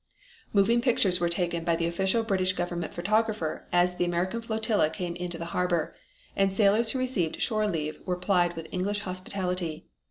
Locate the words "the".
1.75-1.85, 3.97-4.03, 5.37-5.45